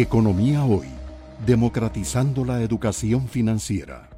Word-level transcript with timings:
Economía 0.00 0.62
Hoy, 0.62 0.86
democratizando 1.44 2.44
la 2.44 2.62
educación 2.62 3.28
financiera. 3.28 4.08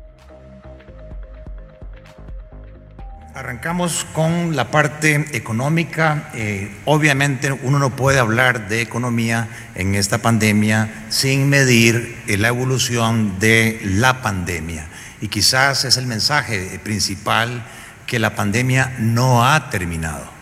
Arrancamos 3.34 4.04
con 4.12 4.54
la 4.56 4.70
parte 4.70 5.24
económica. 5.32 6.30
Eh, 6.34 6.70
obviamente 6.84 7.50
uno 7.50 7.78
no 7.78 7.96
puede 7.96 8.18
hablar 8.18 8.68
de 8.68 8.82
economía 8.82 9.48
en 9.74 9.94
esta 9.94 10.18
pandemia 10.18 11.06
sin 11.08 11.48
medir 11.48 12.14
la 12.26 12.48
evolución 12.48 13.38
de 13.38 13.80
la 13.82 14.20
pandemia. 14.20 14.86
Y 15.22 15.28
quizás 15.28 15.86
es 15.86 15.96
el 15.96 16.06
mensaje 16.06 16.78
principal 16.84 17.64
que 18.06 18.18
la 18.18 18.34
pandemia 18.34 18.96
no 18.98 19.46
ha 19.46 19.70
terminado. 19.70 20.39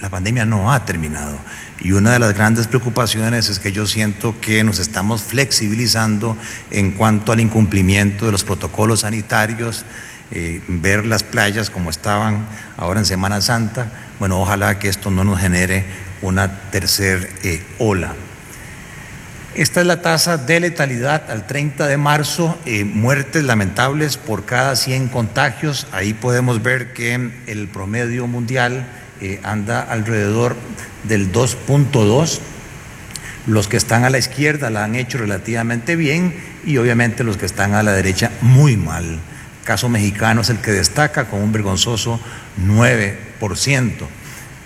La 0.00 0.10
pandemia 0.10 0.44
no 0.44 0.72
ha 0.72 0.84
terminado. 0.84 1.38
Y 1.80 1.92
una 1.92 2.12
de 2.12 2.18
las 2.18 2.34
grandes 2.34 2.66
preocupaciones 2.66 3.48
es 3.48 3.58
que 3.58 3.72
yo 3.72 3.86
siento 3.86 4.34
que 4.40 4.62
nos 4.64 4.78
estamos 4.78 5.22
flexibilizando 5.22 6.36
en 6.70 6.92
cuanto 6.92 7.32
al 7.32 7.40
incumplimiento 7.40 8.26
de 8.26 8.32
los 8.32 8.44
protocolos 8.44 9.00
sanitarios, 9.00 9.84
eh, 10.30 10.62
ver 10.68 11.06
las 11.06 11.22
playas 11.22 11.70
como 11.70 11.90
estaban 11.90 12.46
ahora 12.76 13.00
en 13.00 13.06
Semana 13.06 13.40
Santa. 13.40 13.90
Bueno, 14.18 14.40
ojalá 14.40 14.78
que 14.78 14.88
esto 14.88 15.10
no 15.10 15.24
nos 15.24 15.40
genere 15.40 15.84
una 16.22 16.70
tercera 16.70 17.26
eh, 17.42 17.62
ola. 17.78 18.14
Esta 19.54 19.80
es 19.80 19.86
la 19.86 20.02
tasa 20.02 20.36
de 20.36 20.60
letalidad 20.60 21.30
al 21.30 21.46
30 21.46 21.86
de 21.86 21.96
marzo, 21.96 22.58
eh, 22.66 22.84
muertes 22.84 23.42
lamentables 23.44 24.18
por 24.18 24.44
cada 24.44 24.76
100 24.76 25.08
contagios. 25.08 25.86
Ahí 25.92 26.12
podemos 26.12 26.62
ver 26.62 26.92
que 26.92 27.30
el 27.46 27.68
promedio 27.68 28.26
mundial 28.26 28.86
anda 29.42 29.82
alrededor 29.82 30.56
del 31.04 31.32
2.2. 31.32 32.40
Los 33.46 33.68
que 33.68 33.76
están 33.76 34.04
a 34.04 34.10
la 34.10 34.18
izquierda 34.18 34.70
la 34.70 34.84
han 34.84 34.96
hecho 34.96 35.18
relativamente 35.18 35.96
bien 35.96 36.34
y 36.64 36.78
obviamente 36.78 37.24
los 37.24 37.36
que 37.36 37.46
están 37.46 37.74
a 37.74 37.82
la 37.82 37.92
derecha 37.92 38.32
muy 38.40 38.76
mal 38.76 39.20
caso 39.66 39.90
mexicano 39.90 40.40
es 40.40 40.48
el 40.48 40.58
que 40.58 40.70
destaca 40.70 41.26
con 41.26 41.42
un 41.42 41.52
vergonzoso 41.52 42.18
9%. 42.64 43.92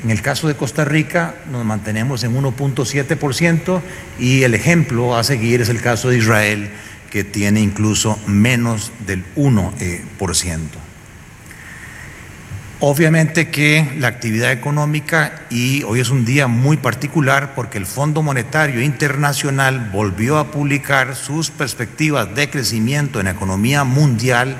En 0.04 0.10
el 0.10 0.22
caso 0.22 0.46
de 0.46 0.54
Costa 0.54 0.84
Rica 0.84 1.34
nos 1.50 1.64
mantenemos 1.64 2.22
en 2.22 2.40
1.7% 2.40 3.80
y 4.20 4.44
el 4.44 4.54
ejemplo 4.54 5.16
a 5.16 5.24
seguir 5.24 5.60
es 5.62 5.68
el 5.68 5.80
caso 5.80 6.10
de 6.10 6.18
Israel 6.18 6.70
que 7.10 7.24
tiene 7.24 7.60
incluso 7.60 8.18
menos 8.26 8.92
del 9.06 9.24
1%. 9.34 10.89
Obviamente 12.82 13.50
que 13.50 13.92
la 13.98 14.08
actividad 14.08 14.52
económica, 14.52 15.42
y 15.50 15.82
hoy 15.82 16.00
es 16.00 16.08
un 16.08 16.24
día 16.24 16.46
muy 16.46 16.78
particular 16.78 17.54
porque 17.54 17.76
el 17.76 17.84
Fondo 17.84 18.22
Monetario 18.22 18.80
Internacional 18.80 19.90
volvió 19.92 20.38
a 20.38 20.50
publicar 20.50 21.14
sus 21.14 21.50
perspectivas 21.50 22.34
de 22.34 22.48
crecimiento 22.48 23.20
en 23.20 23.26
la 23.26 23.32
economía 23.32 23.84
mundial 23.84 24.56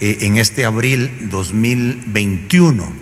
eh, 0.00 0.16
en 0.22 0.38
este 0.38 0.64
abril 0.64 1.28
2021. 1.28 2.94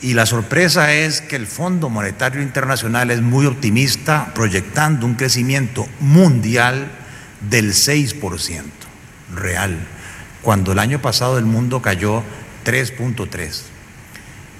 Y 0.00 0.14
la 0.14 0.26
sorpresa 0.26 0.92
es 0.92 1.20
que 1.20 1.34
el 1.34 1.48
Fondo 1.48 1.88
Monetario 1.88 2.40
Internacional 2.40 3.10
es 3.10 3.20
muy 3.20 3.46
optimista, 3.46 4.32
proyectando 4.32 5.06
un 5.06 5.14
crecimiento 5.14 5.88
mundial 5.98 6.86
del 7.50 7.72
6% 7.72 8.62
real, 9.34 9.76
cuando 10.40 10.70
el 10.70 10.78
año 10.78 11.02
pasado 11.02 11.36
el 11.36 11.46
mundo 11.46 11.82
cayó 11.82 12.22
3.3. 12.64 13.62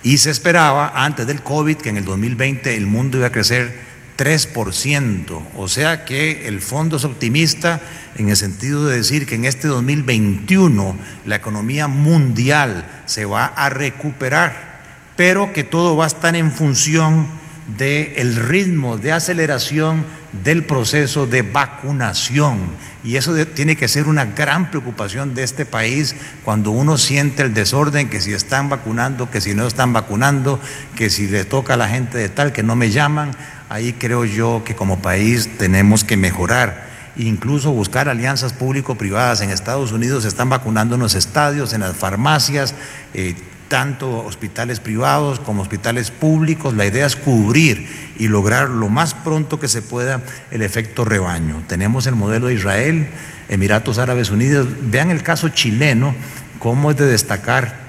Y 0.03 0.19
se 0.19 0.31
esperaba 0.31 0.93
antes 0.95 1.27
del 1.27 1.43
COVID 1.43 1.77
que 1.77 1.91
en 1.91 1.97
el 1.97 2.05
2020 2.05 2.77
el 2.77 2.87
mundo 2.87 3.19
iba 3.19 3.29
a 3.29 3.33
crecer 3.33 3.73
3%. 4.19 5.43
O 5.57 5.69
sea 5.69 6.05
que 6.05 6.47
el 6.49 6.61
fondo 6.61 6.97
es 6.97 7.05
optimista 7.05 7.81
en 8.17 8.29
el 8.29 8.37
sentido 8.37 8.87
de 8.87 8.97
decir 8.97 9.27
que 9.27 9.37
en 9.37 9.45
este 9.45 9.69
2021 9.69 10.97
la 11.27 11.37
economía 11.37 11.89
mundial 11.89 12.87
se 13.07 13.25
va 13.25 13.47
a 13.47 13.69
recuperar, 13.69 14.81
pero 15.17 15.53
que 15.53 15.65
todo 15.65 15.97
va 15.97 16.05
a 16.05 16.09
estar 16.09 16.37
en 16.37 16.53
función 16.53 17.42
del 17.77 18.37
ritmo 18.37 18.99
de 18.99 19.13
aceleración 19.13 20.05
del 20.45 20.65
proceso 20.65 21.27
de 21.27 21.43
vacunación. 21.43 22.59
Y 23.05 23.17
eso 23.17 23.35
tiene 23.47 23.77
que 23.77 23.89
ser 23.89 24.07
una 24.07 24.25
gran 24.25 24.71
preocupación 24.71 25.35
de 25.35 25.43
este 25.43 25.67
país 25.67 26.15
cuando 26.45 26.71
uno 26.71 26.99
siente 26.99 27.43
el 27.43 27.53
desorden, 27.53 28.09
que 28.09 28.21
si 28.21 28.33
están 28.33 28.69
vacunando, 28.69 29.31
que 29.31 29.41
si 29.41 29.55
no 29.55 29.67
están 29.67 29.93
vacunando, 29.93 30.61
que 30.95 31.11
si 31.11 31.27
le 31.29 31.45
toca 31.45 31.75
a 31.75 31.77
la 31.77 31.89
gente 31.89 32.19
de 32.19 32.29
tal 32.29 32.53
que 32.53 32.63
no 32.63 32.77
me 32.77 32.91
llaman. 32.91 33.33
Ahí 33.69 33.93
creo 33.95 34.25
yo 34.25 34.63
que 34.65 34.77
como 34.77 35.01
país 35.01 35.59
tenemos 35.59 36.05
que 36.05 36.17
mejorar, 36.17 36.89
incluso 37.17 37.73
buscar 37.73 38.09
alianzas 38.09 38.53
público-privadas. 38.53 39.41
En 39.41 39.51
Estados 39.51 39.93
Unidos 39.93 40.23
se 40.23 40.29
están 40.29 40.49
vacunando 40.49 40.95
en 40.95 41.01
los 41.01 41.15
estadios, 41.15 41.73
en 41.73 41.81
las 41.81 41.97
farmacias, 41.97 42.75
eh, 43.15 43.35
tanto 43.73 44.23
hospitales 44.27 44.81
privados 44.81 45.41
como 45.41 45.63
hospitales 45.63 46.11
públicos. 46.11 46.75
La 46.75 46.85
idea 46.85 47.07
es 47.07 47.17
cubrir 47.17 47.89
y 48.19 48.29
lograr 48.29 48.69
lo 48.69 48.91
más 48.91 49.15
pronto 49.15 49.59
que 49.59 49.67
se 49.67 49.81
pueda 49.81 50.21
el 50.51 50.61
efecto 50.61 51.07
rebaño. 51.07 51.63
Tenemos 51.69 52.07
el 52.07 52.15
modelo 52.15 52.49
de 52.49 52.55
Israel, 52.55 53.09
Emiratos 53.49 53.97
Árabes 53.97 54.29
Unidos. 54.29 54.69
Vean 54.91 55.11
el 55.11 55.23
caso 55.23 55.49
chileno, 55.49 56.15
cómo 56.59 56.91
es 56.91 56.99
de 56.99 57.07
destacar 57.07 57.81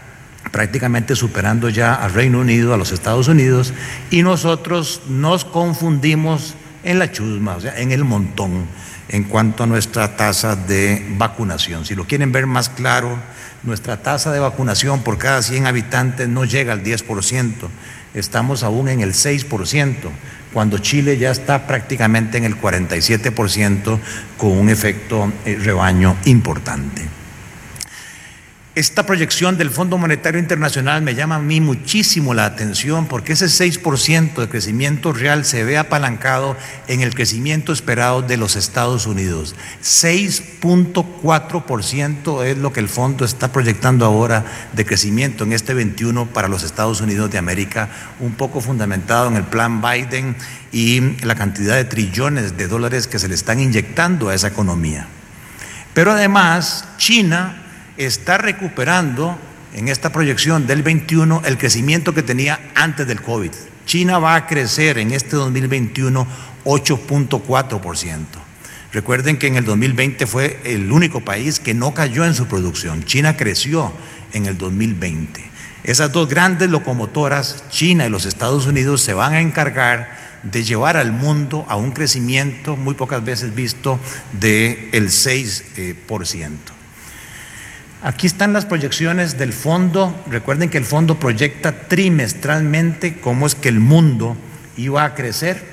prácticamente 0.52 1.18
superando 1.18 1.68
ya 1.68 1.96
al 1.96 2.14
Reino 2.14 2.40
Unido, 2.40 2.74
a 2.74 2.78
los 2.78 2.94
Estados 2.94 3.28
Unidos, 3.28 3.74
y 4.10 4.24
nosotros 4.24 5.02
nos 5.10 5.44
confundimos 5.44 6.56
en 6.86 6.98
la 6.98 7.12
chusma, 7.12 7.58
o 7.58 7.60
sea, 7.60 7.78
en 7.78 7.92
el 7.92 8.06
montón, 8.06 8.68
en 9.10 9.26
cuanto 9.26 9.64
a 9.64 9.68
nuestra 9.68 10.16
tasa 10.16 10.56
de 10.56 11.06
vacunación. 11.18 11.84
Si 11.84 11.94
lo 11.94 12.06
quieren 12.06 12.32
ver 12.32 12.48
más 12.48 12.70
claro, 12.70 13.20
nuestra 13.64 14.02
tasa 14.02 14.32
de 14.32 14.40
vacunación 14.40 15.04
por 15.04 15.18
cada 15.18 15.42
100 15.42 15.68
habitantes 15.68 16.28
no 16.28 16.46
llega 16.46 16.74
al 16.74 16.84
10%, 16.84 17.54
estamos 18.14 18.64
aún 18.64 18.90
en 18.90 19.02
el 19.02 19.14
6%, 19.14 19.96
cuando 20.54 20.78
Chile 20.78 21.18
ya 21.18 21.32
está 21.32 21.66
prácticamente 21.66 22.38
en 22.38 22.44
el 22.44 22.60
47% 22.60 24.00
con 24.38 24.52
un 24.52 24.70
efecto 24.70 25.32
eh, 25.46 25.58
rebaño 25.60 26.16
importante. 26.26 27.23
Esta 28.76 29.06
proyección 29.06 29.56
del 29.56 29.70
Fondo 29.70 30.00
Monetario 30.00 30.40
Internacional 30.40 31.04
me 31.04 31.14
llama 31.14 31.36
a 31.36 31.40
mí 31.40 31.62
muchísimo 31.62 32.34
la 32.34 32.48
atención 32.48 33.06
porque 33.06 33.34
ese 33.34 33.46
6% 33.46 34.34
de 34.34 34.50
crecimiento 34.50 35.14
real 35.14 35.46
se 35.46 35.64
ve 35.64 35.78
apalancado 35.78 36.58
en 36.88 37.02
el 37.02 37.14
crecimiento 37.14 37.72
esperado 37.72 38.24
de 38.24 38.36
los 38.36 38.56
Estados 38.56 39.06
Unidos. 39.06 39.54
6.4% 39.84 42.46
es 42.46 42.58
lo 42.58 42.74
que 42.74 42.80
el 42.80 42.90
fondo 42.90 43.26
está 43.26 43.52
proyectando 43.52 44.08
ahora 44.08 44.44
de 44.74 44.88
crecimiento 44.88 45.44
en 45.44 45.54
este 45.54 45.76
21 45.76 46.34
para 46.34 46.48
los 46.48 46.64
Estados 46.64 47.00
Unidos 47.00 47.30
de 47.30 47.38
América, 47.38 47.90
un 48.20 48.34
poco 48.34 48.60
fundamentado 48.60 49.28
en 49.28 49.36
el 49.36 49.44
plan 49.44 49.84
Biden 49.84 50.36
y 50.72 51.00
la 51.24 51.36
cantidad 51.36 51.76
de 51.76 51.86
trillones 51.86 52.58
de 52.58 52.68
dólares 52.68 53.06
que 53.06 53.20
se 53.20 53.28
le 53.28 53.36
están 53.36 53.60
inyectando 53.60 54.30
a 54.30 54.34
esa 54.34 54.48
economía. 54.48 55.06
Pero 55.94 56.14
además, 56.14 56.86
China 56.98 57.60
está 57.98 58.38
recuperando 58.38 59.38
en 59.74 59.88
esta 59.88 60.12
proyección 60.12 60.68
del 60.68 60.84
21 60.84 61.42
el 61.46 61.58
crecimiento 61.58 62.14
que 62.14 62.24
tenía 62.24 62.60
antes 62.76 63.08
del 63.08 63.22
COVID. 63.22 63.52
China 63.86 64.20
va 64.20 64.36
a 64.36 64.48
crecer 64.48 64.98
en 64.98 65.12
este 65.12 65.36
2021 65.36 66.26
8.4%. 66.64 68.18
Recuerden 68.92 69.38
que 69.38 69.48
en 69.48 69.56
el 69.56 69.66
2020 69.66 70.28
fue 70.28 70.60
el 70.66 70.92
único 70.92 71.22
país 71.22 71.60
que 71.60 71.74
no 71.74 71.94
cayó 71.94 72.26
en 72.26 72.36
su 72.36 72.46
producción. 72.46 73.04
China 73.04 73.36
creció 73.36 73.92
en 74.34 74.46
el 74.46 74.58
2020. 74.58 75.44
Esas 75.84 76.12
dos 76.12 76.30
grandes 76.30 76.70
locomotoras, 76.70 77.66
China 77.70 78.06
y 78.06 78.10
los 78.10 78.26
Estados 78.26 78.68
Unidos, 78.68 79.02
se 79.02 79.14
van 79.14 79.34
a 79.34 79.42
encargar 79.42 80.16
de 80.44 80.64
llevar 80.64 80.96
al 80.96 81.12
mundo 81.12 81.66
a 81.68 81.76
un 81.76 81.92
crecimiento 81.92 82.78
muy 82.78 82.94
pocas 82.94 83.24
veces 83.24 83.56
visto 83.56 84.00
del 84.40 84.90
el 84.92 85.10
6%. 85.10 86.83
Aquí 88.06 88.28
están 88.28 88.52
las 88.52 88.66
proyecciones 88.66 89.38
del 89.38 89.54
fondo. 89.54 90.14
Recuerden 90.30 90.70
que 90.70 90.78
el 90.78 90.84
fondo 90.84 91.20
proyecta 91.20 91.88
trimestralmente 91.88 93.22
cómo 93.22 93.48
es 93.48 93.56
que 93.56 93.70
el 93.70 93.80
mundo 93.80 94.36
iba 94.76 95.06
a 95.06 95.16
crecer. 95.16 95.64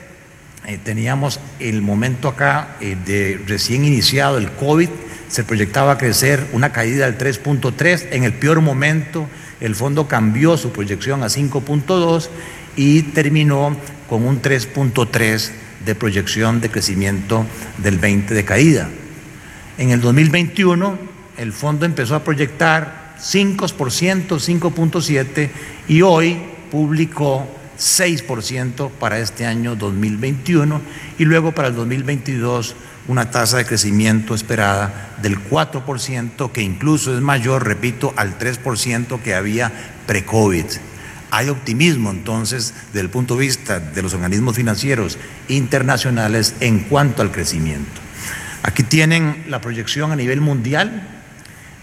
Eh, 0.65 0.79
teníamos 0.81 1.41
el 1.59 1.83
momento 1.83 2.29
acá 2.29 2.77
eh, 2.81 2.97
de 3.05 3.41
recién 3.49 3.85
iniciado 3.85 4.39
el 4.39 4.49
COVID, 4.53 4.89
se 5.27 5.43
proyectaba 5.43 5.99
crecer 5.99 6.47
una 6.53 6.71
caída 6.71 7.11
del 7.11 7.19
3.3. 7.19 8.07
En 8.13 8.23
el 8.23 8.35
peor 8.35 8.61
momento, 8.61 9.27
el 9.61 9.75
fondo 9.75 10.07
cambió 10.07 10.57
su 10.57 10.71
proyección 10.71 11.25
a 11.25 11.27
5.2 11.27 12.29
y 12.77 13.03
terminó 13.03 13.77
con 14.09 14.25
un 14.25 14.41
3.3 14.41 15.51
de 15.85 15.95
proyección 15.97 16.61
de 16.61 16.71
crecimiento 16.71 17.45
del 17.79 17.99
20 17.99 18.35
de 18.35 18.45
caída. 18.45 18.89
En 19.79 19.91
el 19.91 20.01
2021 20.01 21.20
el 21.41 21.55
fondo 21.55 21.87
empezó 21.87 22.15
a 22.15 22.23
proyectar 22.23 23.15
5%, 23.19 23.57
5.7% 24.29 25.51
y 25.89 26.03
hoy 26.03 26.37
publicó 26.71 27.49
6% 27.79 28.91
para 28.91 29.19
este 29.19 29.47
año 29.47 29.75
2021 29.75 30.83
y 31.19 31.25
luego 31.25 31.53
para 31.53 31.69
el 31.69 31.75
2022 31.75 32.77
una 33.09 33.31
tasa 33.31 33.57
de 33.57 33.65
crecimiento 33.65 34.35
esperada 34.35 35.17
del 35.23 35.43
4%, 35.43 36.53
que 36.53 36.61
incluso 36.61 37.15
es 37.15 37.23
mayor, 37.23 37.67
repito, 37.67 38.13
al 38.17 38.39
3% 38.39 39.23
que 39.23 39.35
había 39.35 39.73
pre-COVID. 40.07 40.67
Hay 41.31 41.49
optimismo 41.49 42.11
entonces 42.11 42.75
desde 42.89 43.01
el 43.01 43.09
punto 43.09 43.35
de 43.37 43.41
vista 43.41 43.81
de 43.81 44.03
los 44.03 44.13
organismos 44.13 44.57
financieros 44.57 45.17
internacionales 45.49 46.55
en 46.61 46.81
cuanto 46.81 47.23
al 47.23 47.33
crecimiento. 47.33 47.99
Aquí 48.63 48.83
tienen 48.83 49.47
la 49.49 49.63
proyección 49.63 50.13
a 50.13 50.17
nivel 50.17 50.43
mundial, 50.43 51.20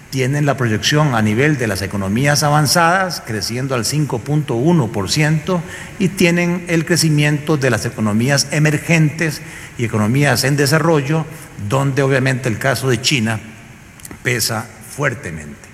tienen 0.10 0.46
la 0.46 0.58
proyección 0.58 1.16
a 1.16 1.22
nivel 1.22 1.58
de 1.58 1.68
las 1.68 1.82
economías 1.82 2.44
avanzadas, 2.44 3.22
creciendo 3.26 3.76
al 3.76 3.84
5.1%, 3.84 5.62
y 6.00 6.10
tienen 6.10 6.66
el 6.70 6.86
crecimiento 6.86 7.58
de 7.58 7.70
las 7.70 7.86
economías 7.86 8.48
emergentes 8.52 9.42
y 9.78 9.86
economías 9.86 10.44
en 10.44 10.58
desarrollo, 10.58 11.26
donde 11.70 12.04
obviamente 12.04 12.50
el 12.50 12.58
caso 12.58 12.90
de 12.90 13.02
China 13.02 13.40
pesa 14.24 14.66
fuertemente. 14.90 15.68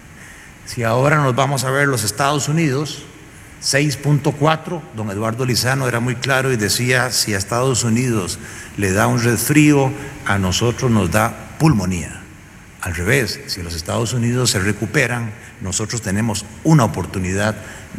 Si 0.65 0.83
ahora 0.83 1.17
nos 1.17 1.35
vamos 1.35 1.63
a 1.63 1.71
ver 1.71 1.87
los 1.87 2.03
Estados 2.03 2.47
Unidos, 2.47 3.03
6.4, 3.61 4.81
don 4.95 5.09
Eduardo 5.11 5.45
Lizano 5.45 5.87
era 5.87 5.99
muy 5.99 6.15
claro 6.15 6.51
y 6.51 6.57
decía, 6.57 7.11
si 7.11 7.33
a 7.33 7.37
Estados 7.37 7.83
Unidos 7.83 8.39
le 8.77 8.91
da 8.91 9.07
un 9.07 9.21
resfrío, 9.21 9.91
a 10.25 10.37
nosotros 10.37 10.91
nos 10.91 11.11
da 11.11 11.55
pulmonía. 11.59 12.22
Al 12.83 12.95
revés, 12.95 13.39
si 13.47 13.63
los 13.63 13.73
Estados 13.75 14.11
Unidos 14.11 14.49
se 14.49 14.59
recuperan, 14.59 15.31
nosotros 15.61 16.01
tenemos 16.01 16.45
una 16.65 16.83
oportunidad 16.83 17.55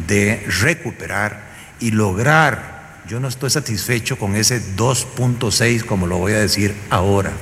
de 0.07 0.45
recuperar 0.61 1.55
y 1.81 1.93
lograr, 1.93 3.01
yo 3.09 3.19
no 3.19 3.29
estoy 3.29 3.49
satisfecho 3.49 4.19
con 4.19 4.37
ese 4.37 4.61
2.6 4.77 5.87
como 5.87 6.07
lo 6.07 6.19
voy 6.19 6.35
a 6.35 6.41
decir 6.41 6.75
ahora. 6.91 7.33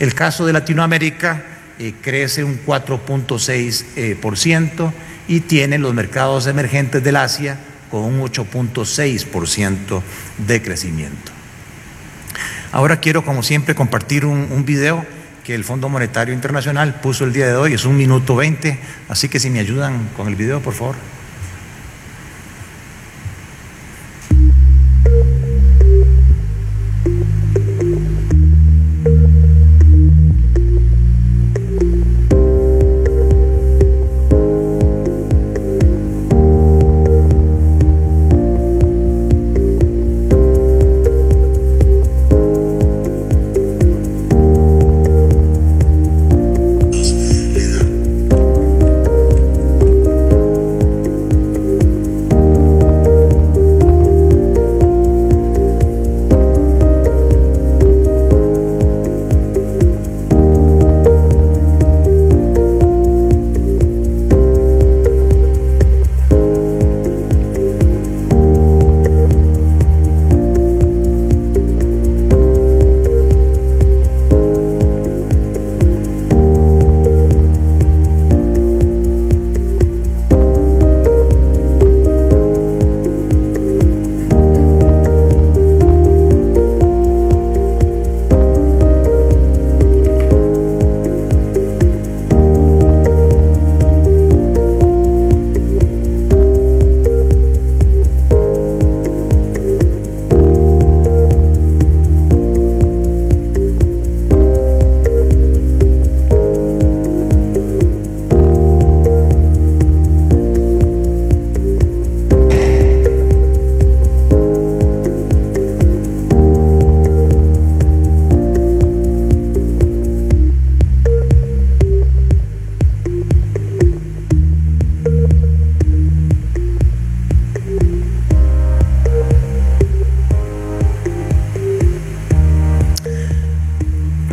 El 0.00 0.14
caso 0.14 0.46
de 0.46 0.54
Latinoamérica 0.54 1.44
eh, 1.78 1.92
crece 2.00 2.44
un 2.44 2.64
4.6% 2.64 4.88
eh, 4.88 4.92
y 5.28 5.40
tiene 5.40 5.76
los 5.76 5.92
mercados 5.92 6.46
emergentes 6.46 7.04
del 7.04 7.16
Asia 7.16 7.58
con 7.90 8.04
un 8.04 8.22
8.6% 8.22 10.00
de 10.46 10.62
crecimiento. 10.62 11.30
Ahora 12.72 13.00
quiero, 13.00 13.22
como 13.22 13.42
siempre, 13.42 13.74
compartir 13.74 14.24
un 14.24 14.64
video 14.64 15.04
que 15.46 15.54
el 15.54 15.62
Fondo 15.62 15.88
Monetario 15.88 16.34
Internacional 16.34 16.98
puso 17.00 17.22
el 17.22 17.32
día 17.32 17.46
de 17.46 17.54
hoy, 17.54 17.72
es 17.74 17.84
un 17.84 17.96
minuto 17.96 18.34
20, 18.34 18.80
así 19.08 19.28
que 19.28 19.38
si 19.38 19.48
me 19.48 19.60
ayudan 19.60 20.08
con 20.16 20.26
el 20.26 20.34
video, 20.34 20.60
por 20.60 20.74
favor. 20.74 20.96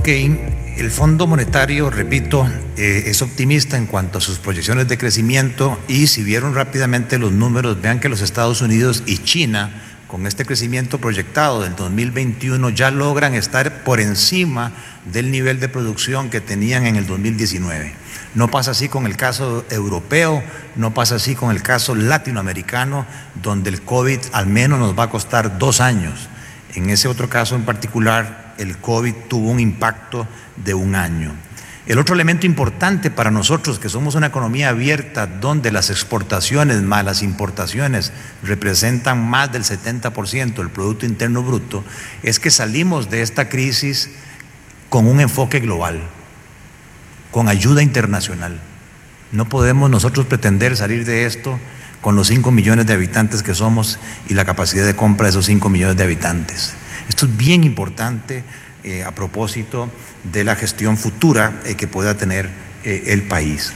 El 0.06 0.92
Fondo 0.92 1.28
Monetario, 1.28 1.90
repito, 1.90 2.46
eh, 2.76 3.04
es 3.06 3.22
optimista 3.22 3.78
en 3.78 3.86
cuanto 3.86 4.18
a 4.18 4.22
sus 4.22 4.38
proyecciones 4.38 4.90
de 4.90 4.98
crecimiento 4.98 5.80
y 5.88 6.08
si 6.08 6.24
vieron 6.24 6.54
rápidamente 6.54 7.18
los 7.18 7.32
números, 7.32 7.82
vean 7.82 8.02
que 8.02 8.10
los 8.10 8.20
Estados 8.20 8.62
Unidos 8.62 9.04
y 9.06 9.20
China, 9.20 9.82
con 10.08 10.28
este 10.28 10.44
crecimiento 10.44 11.00
proyectado 11.00 11.62
del 11.62 11.78
2021, 11.78 12.70
ya 12.72 12.92
logran 12.92 13.34
estar 13.34 13.86
por 13.86 14.02
encima 14.02 14.74
del 15.06 15.32
nivel 15.32 15.62
de 15.62 15.70
producción 15.70 16.30
que 16.30 16.42
tenían 16.42 16.86
en 16.86 16.98
el 16.98 17.08
2019. 17.08 17.94
No 18.36 18.50
pasa 18.50 18.72
así 18.72 18.90
con 18.90 19.06
el 19.06 19.16
caso 19.16 19.66
europeo, 19.70 20.44
no 20.76 20.94
pasa 20.94 21.16
así 21.16 21.34
con 21.34 21.50
el 21.50 21.62
caso 21.62 21.96
latinoamericano, 21.96 23.06
donde 23.42 23.70
el 23.70 23.82
COVID 23.82 24.20
al 24.34 24.48
menos 24.48 24.80
nos 24.80 25.00
va 25.00 25.04
a 25.04 25.10
costar 25.10 25.58
dos 25.58 25.80
años. 25.80 26.28
En 26.76 26.90
ese 26.90 27.08
otro 27.08 27.30
caso 27.30 27.56
en 27.56 27.64
particular, 27.64 28.43
el 28.58 28.78
COVID 28.78 29.14
tuvo 29.28 29.50
un 29.52 29.60
impacto 29.60 30.28
de 30.56 30.74
un 30.74 30.96
año. 30.96 31.34
El 31.86 32.00
otro 32.00 32.16
elemento 32.16 32.46
importante 32.46 33.12
para 33.12 33.30
nosotros, 33.30 33.78
que 33.78 33.90
somos 33.90 34.16
una 34.16 34.28
economía 34.28 34.70
abierta, 34.70 35.28
donde 35.28 35.70
las 35.70 35.90
exportaciones 35.90 36.82
más 36.82 37.04
las 37.04 37.22
importaciones 37.22 38.14
representan 38.42 39.22
más 39.22 39.52
del 39.52 39.64
70% 39.64 40.54
del 40.54 40.70
Producto 40.70 41.06
Interno 41.06 41.44
Bruto, 41.44 41.84
es 42.24 42.40
que 42.40 42.52
salimos 42.52 43.10
de 43.10 43.22
esta 43.22 43.50
crisis 43.50 44.12
con 44.88 45.08
un 45.08 45.20
enfoque 45.20 45.60
global, 45.60 46.00
con 47.32 47.50
ayuda 47.50 47.84
internacional. 47.84 48.62
No 49.34 49.50
podemos 49.50 49.90
nosotros 49.90 50.26
pretender 50.26 50.78
salir 50.78 51.04
de 51.04 51.26
esto 51.26 51.60
con 52.00 52.16
los 52.16 52.28
5 52.28 52.50
millones 52.52 52.86
de 52.86 52.94
habitantes 52.94 53.44
que 53.44 53.56
somos 53.56 54.00
y 54.30 54.36
la 54.36 54.46
capacidad 54.46 54.86
de 54.86 54.96
compra 54.96 55.26
de 55.26 55.32
esos 55.32 55.48
5 55.48 55.68
millones 55.70 55.98
de 55.98 56.04
habitantes. 56.04 56.76
Esto 57.10 57.26
es 57.26 57.38
bien 57.38 57.64
importante 57.64 58.44
eh, 58.84 59.04
a 59.04 59.12
propósito 59.12 59.90
de 60.24 60.44
la 60.44 60.56
gestión 60.56 60.98
futura 60.98 61.62
eh, 61.66 61.76
que 61.76 61.88
pueda 61.88 62.16
tener 62.16 62.50
eh, 62.84 63.04
el 63.08 63.24
país. 63.24 63.74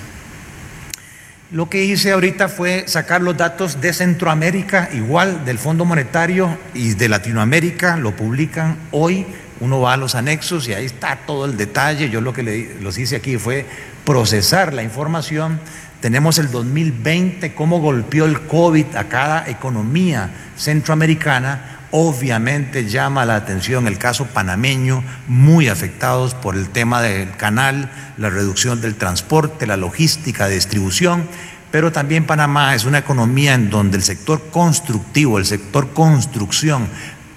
Lo 1.49 1.69
que 1.69 1.85
hice 1.85 2.11
ahorita 2.11 2.49
fue 2.49 2.85
sacar 2.87 3.21
los 3.21 3.37
datos 3.37 3.79
de 3.79 3.93
Centroamérica, 3.93 4.89
igual 4.93 5.45
del 5.45 5.59
Fondo 5.59 5.85
Monetario 5.85 6.57
y 6.73 6.93
de 6.93 7.07
Latinoamérica, 7.07 7.95
lo 7.95 8.17
publican 8.17 8.77
hoy. 8.91 9.25
Uno 9.61 9.79
va 9.79 9.93
a 9.93 9.97
los 9.97 10.13
anexos 10.13 10.67
y 10.67 10.73
ahí 10.73 10.85
está 10.85 11.19
todo 11.25 11.45
el 11.45 11.55
detalle. 11.55 12.09
Yo 12.09 12.19
lo 12.19 12.33
que 12.33 12.75
los 12.81 12.97
hice 12.97 13.15
aquí 13.15 13.37
fue 13.37 13.65
procesar 14.03 14.73
la 14.73 14.83
información. 14.83 15.61
Tenemos 16.01 16.37
el 16.37 16.51
2020, 16.51 17.55
cómo 17.55 17.79
golpeó 17.79 18.25
el 18.25 18.41
COVID 18.41 18.97
a 18.97 19.05
cada 19.05 19.49
economía 19.49 20.29
centroamericana 20.57 21.76
Obviamente 21.91 22.89
llama 22.89 23.25
la 23.25 23.37
atención 23.37 23.87
el 23.87 23.97
caso 23.97 24.25
panameño, 24.25 25.03
muy 25.27 25.69
afectados 25.69 26.33
por 26.33 26.55
el 26.55 26.69
tema 26.69 27.01
del 27.01 27.31
canal, 27.37 27.89
la 28.17 28.29
reducción 28.29 28.81
del 28.81 28.95
transporte, 28.95 29.67
la 29.67 29.77
logística 29.77 30.49
distribución, 30.49 31.23
pero 31.71 31.93
también 31.93 32.25
Panamá 32.25 32.75
es 32.75 32.83
una 32.83 32.97
economía 32.97 33.53
en 33.53 33.69
donde 33.69 33.97
el 33.97 34.03
sector 34.03 34.49
constructivo, 34.51 35.37
el 35.37 35.45
sector 35.45 35.93
construcción, 35.93 36.87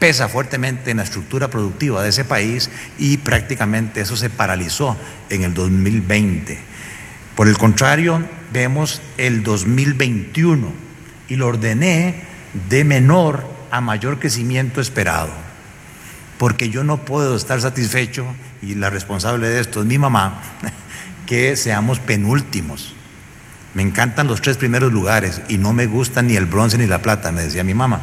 pesa 0.00 0.28
fuertemente 0.28 0.90
en 0.90 0.96
la 0.96 1.04
estructura 1.04 1.48
productiva 1.48 2.02
de 2.02 2.08
ese 2.08 2.24
país 2.24 2.70
y 2.98 3.18
prácticamente 3.18 4.00
eso 4.00 4.16
se 4.16 4.30
paralizó 4.30 4.96
en 5.28 5.44
el 5.44 5.54
2020. 5.54 6.58
Por 7.36 7.46
el 7.46 7.56
contrario, 7.56 8.24
vemos 8.52 9.00
el 9.16 9.44
2021 9.44 10.72
y 11.28 11.36
lo 11.36 11.46
ordené 11.46 12.22
de 12.68 12.84
menor 12.84 13.59
a 13.70 13.80
mayor 13.80 14.18
crecimiento 14.18 14.80
esperado, 14.80 15.30
porque 16.38 16.70
yo 16.70 16.84
no 16.84 16.98
puedo 16.98 17.36
estar 17.36 17.60
satisfecho, 17.60 18.26
y 18.62 18.74
la 18.74 18.90
responsable 18.90 19.48
de 19.48 19.60
esto 19.60 19.80
es 19.80 19.86
mi 19.86 19.98
mamá, 19.98 20.40
que 21.26 21.56
seamos 21.56 21.98
penúltimos. 21.98 22.94
Me 23.74 23.82
encantan 23.82 24.26
los 24.26 24.42
tres 24.42 24.56
primeros 24.56 24.92
lugares 24.92 25.42
y 25.48 25.56
no 25.58 25.72
me 25.72 25.86
gusta 25.86 26.22
ni 26.22 26.34
el 26.34 26.46
bronce 26.46 26.76
ni 26.76 26.86
la 26.86 27.02
plata, 27.02 27.30
me 27.30 27.42
decía 27.42 27.62
mi 27.62 27.74
mamá. 27.74 28.02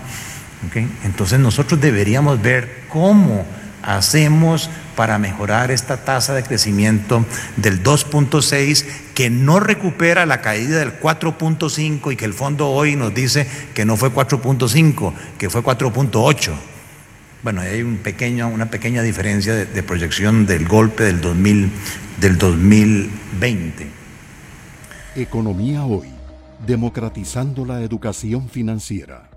Entonces 1.04 1.40
nosotros 1.40 1.80
deberíamos 1.80 2.42
ver 2.42 2.86
cómo 2.90 3.46
hacemos 3.84 4.70
para 4.98 5.20
mejorar 5.20 5.70
esta 5.70 6.04
tasa 6.04 6.34
de 6.34 6.42
crecimiento 6.42 7.24
del 7.56 7.84
2.6 7.84 8.84
que 9.14 9.30
no 9.30 9.60
recupera 9.60 10.26
la 10.26 10.42
caída 10.42 10.80
del 10.80 11.00
4.5 11.00 12.12
y 12.12 12.16
que 12.16 12.26
el 12.26 12.34
fondo 12.34 12.70
hoy 12.70 12.96
nos 12.96 13.14
dice 13.14 13.48
que 13.76 13.86
no 13.86 13.96
fue 13.96 14.12
4.5, 14.12 15.14
que 15.38 15.52
fue 15.52 15.62
4.8. 15.62 16.52
Bueno, 17.44 17.62
hay 17.62 17.84
un 17.84 18.02
una 18.54 18.72
pequeña 18.72 19.04
diferencia 19.04 19.54
de, 19.54 19.66
de, 19.68 19.84
proyección 19.84 20.48
del 20.48 20.68
golpe 20.68 21.04
del, 21.04 21.22
2000, 21.22 21.72
del 22.20 22.38
2020. 22.40 23.88
Economía 25.16 25.84
hoy, 25.84 26.10
democratizando 26.66 27.66
la 27.66 27.82
educación 27.84 28.50
financiera. 28.50 29.30